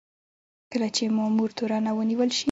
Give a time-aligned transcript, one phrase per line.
[0.71, 2.39] کله چې مامور تورن او ونیول شي.